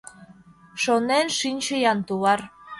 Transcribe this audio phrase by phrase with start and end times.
[0.81, 2.41] Шонен шинчы-ян, тулар.